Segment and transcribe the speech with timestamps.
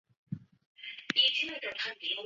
[1.13, 1.59] 夏允彝
[1.99, 2.17] 之兄。